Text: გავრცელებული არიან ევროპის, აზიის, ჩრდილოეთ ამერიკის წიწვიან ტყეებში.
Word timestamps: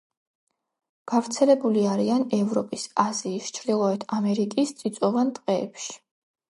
გავრცელებული 1.11 1.83
არიან 1.91 2.25
ევროპის, 2.39 2.89
აზიის, 3.07 3.55
ჩრდილოეთ 3.59 4.09
ამერიკის 4.21 4.77
წიწვიან 4.83 5.35
ტყეებში. 5.39 5.99